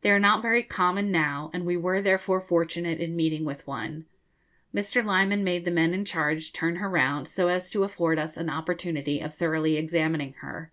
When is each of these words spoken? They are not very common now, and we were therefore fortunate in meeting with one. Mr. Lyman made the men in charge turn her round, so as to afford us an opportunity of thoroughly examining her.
They 0.00 0.10
are 0.10 0.18
not 0.18 0.42
very 0.42 0.64
common 0.64 1.12
now, 1.12 1.48
and 1.54 1.64
we 1.64 1.76
were 1.76 2.02
therefore 2.02 2.40
fortunate 2.40 2.98
in 2.98 3.14
meeting 3.14 3.44
with 3.44 3.64
one. 3.68 4.04
Mr. 4.74 5.04
Lyman 5.04 5.44
made 5.44 5.64
the 5.64 5.70
men 5.70 5.94
in 5.94 6.04
charge 6.04 6.52
turn 6.52 6.74
her 6.82 6.90
round, 6.90 7.28
so 7.28 7.46
as 7.46 7.70
to 7.70 7.84
afford 7.84 8.18
us 8.18 8.36
an 8.36 8.50
opportunity 8.50 9.20
of 9.20 9.32
thoroughly 9.32 9.76
examining 9.76 10.32
her. 10.40 10.72